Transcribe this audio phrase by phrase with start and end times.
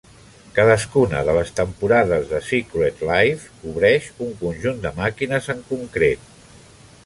[0.53, 6.31] Cadascuna de les temporades de "Secret Life" cobreix un conjunt de màquines en concret.